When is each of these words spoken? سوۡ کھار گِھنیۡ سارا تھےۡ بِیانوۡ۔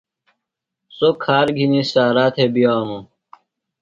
سوۡ 0.97 1.15
کھار 1.23 1.47
گِھنیۡ 1.57 1.87
سارا 1.91 2.25
تھےۡ 2.35 2.51
بِیانوۡ۔ 2.53 3.03